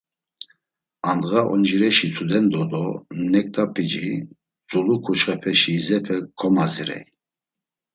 [1.11, 2.85] Andğa, oncireşi tudendo do
[3.31, 4.07] neǩnap̌ici,
[4.67, 7.03] tzulu ǩuçxepeşi izepe komazirey.